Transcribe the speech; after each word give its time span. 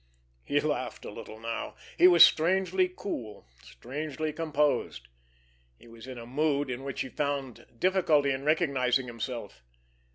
He 0.43 0.59
laughed 0.59 1.05
a 1.05 1.11
little 1.11 1.39
now. 1.39 1.75
He 1.95 2.07
was 2.07 2.25
strangely 2.25 2.89
cool, 2.97 3.45
strangely 3.61 4.33
composed. 4.33 5.07
He 5.77 5.87
was 5.87 6.07
in 6.07 6.17
a 6.17 6.25
mood 6.25 6.71
in 6.71 6.81
which 6.83 7.01
he 7.01 7.09
found 7.09 7.67
difficulty 7.77 8.31
in 8.31 8.43
recognizing 8.43 9.05
himself. 9.05 9.61